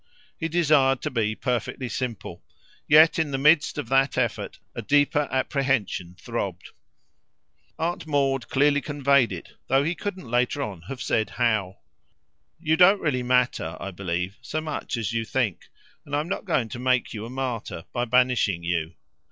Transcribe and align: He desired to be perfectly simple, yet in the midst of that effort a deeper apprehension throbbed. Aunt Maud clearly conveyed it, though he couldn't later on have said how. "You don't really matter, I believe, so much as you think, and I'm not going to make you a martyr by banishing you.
He 0.35 0.47
desired 0.49 0.99
to 1.03 1.11
be 1.11 1.35
perfectly 1.35 1.87
simple, 1.87 2.41
yet 2.87 3.19
in 3.19 3.29
the 3.29 3.37
midst 3.37 3.77
of 3.77 3.87
that 3.89 4.17
effort 4.17 4.57
a 4.73 4.81
deeper 4.81 5.27
apprehension 5.31 6.15
throbbed. 6.19 6.71
Aunt 7.77 8.07
Maud 8.07 8.49
clearly 8.49 8.81
conveyed 8.81 9.31
it, 9.31 9.51
though 9.67 9.83
he 9.83 9.93
couldn't 9.93 10.25
later 10.27 10.63
on 10.63 10.81
have 10.87 11.03
said 11.03 11.29
how. 11.29 11.81
"You 12.59 12.77
don't 12.77 12.99
really 12.99 13.21
matter, 13.21 13.77
I 13.79 13.91
believe, 13.91 14.37
so 14.41 14.59
much 14.59 14.97
as 14.97 15.13
you 15.13 15.23
think, 15.23 15.67
and 16.03 16.15
I'm 16.15 16.27
not 16.27 16.45
going 16.45 16.69
to 16.69 16.79
make 16.79 17.13
you 17.13 17.23
a 17.23 17.29
martyr 17.29 17.85
by 17.93 18.05
banishing 18.05 18.63
you. 18.63 18.95